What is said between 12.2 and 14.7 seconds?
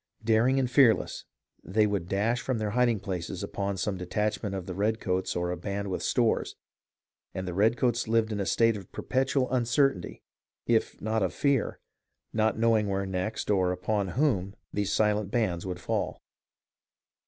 not knowing where next, or upon whom,